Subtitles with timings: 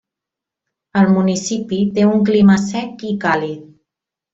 [1.01, 3.67] El municipi té un clima sec i càlid.